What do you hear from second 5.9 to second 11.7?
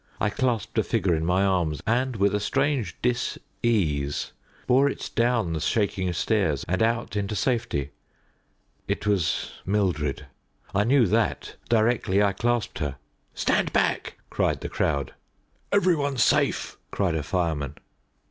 stairs and out into safety. It was Mildred. I knew that